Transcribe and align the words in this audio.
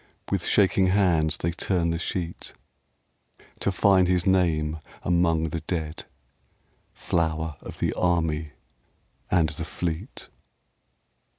With 0.31 0.43
shaking 0.47 0.87
hands 0.87 1.37
they 1.37 1.51
turn 1.51 1.91
the 1.91 1.99
sheet 1.99 2.53
To 3.59 3.71
find 3.71 4.07
his 4.07 4.25
name 4.25 4.79
among 5.03 5.49
the 5.49 5.59
dead, 5.61 6.05
Flower 6.91 7.55
of 7.61 7.77
the 7.77 7.93
Army 7.93 8.53
and 9.29 9.49
the 9.49 9.63
Fleet. 9.63 10.27